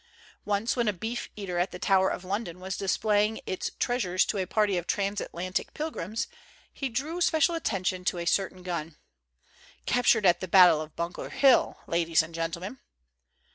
[0.45, 4.25] Once when a Beef eater at the Tower of London was displaying its trea sures
[4.25, 6.25] to a party of transatlantic pilgrims,
[6.73, 8.95] he drew special attention to a certain gun,
[9.85, 12.79] "captured at the battle of Bunker Hill, ladies and gentlemen